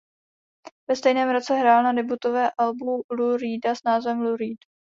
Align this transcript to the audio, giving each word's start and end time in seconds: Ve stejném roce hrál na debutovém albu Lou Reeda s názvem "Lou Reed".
Ve 0.89 0.95
stejném 0.95 1.29
roce 1.29 1.53
hrál 1.55 1.83
na 1.83 1.93
debutovém 1.93 2.49
albu 2.57 3.03
Lou 3.19 3.37
Reeda 3.37 3.75
s 3.75 3.83
názvem 3.85 4.19
"Lou 4.21 4.35
Reed". 4.35 4.57